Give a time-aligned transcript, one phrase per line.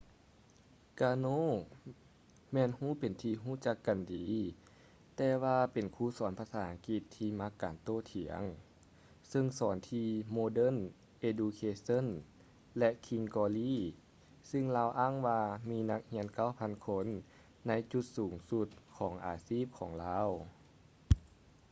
[1.01, 1.41] ກາໂນ karno
[2.51, 4.27] ແມ່ນຮູ້ເປັນທີ່ຮູ້ຈັກກັນດີ
[5.15, 8.55] ແຕ່ວ່າເປັນຄູສອນພາສາອັງກິດທີ່ມັກການໂຕ້ຖຽງກັ
[9.25, 10.75] ນ ຊຶ່ງສອນທີ່ ໂມເດີນ
[11.19, 16.27] ເອດູເຄເຊີ່ນ modern education ແລະ ຄິງສ໌ ກຼໍລີ່ king's glory ຊຶ່ງລາວອ້າງວ່າມີນັກຮຽນ
[16.57, 17.07] 9,000 ຄົນ
[17.67, 20.29] ໃນຈຸດສູງສຸດຂອງອາຊີບຂອງລາວ